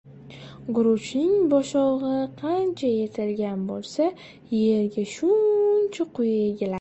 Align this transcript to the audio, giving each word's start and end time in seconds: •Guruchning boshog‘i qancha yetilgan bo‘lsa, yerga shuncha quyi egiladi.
•Guruchning 0.77 1.33
boshog‘i 1.49 2.13
qancha 2.39 2.89
yetilgan 2.93 3.67
bo‘lsa, 3.73 4.07
yerga 4.61 5.05
shuncha 5.13 6.07
quyi 6.17 6.33
egiladi. 6.47 6.69